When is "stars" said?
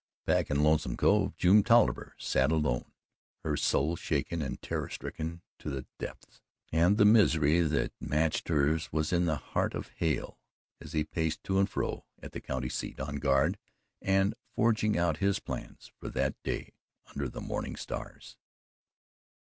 17.75-18.37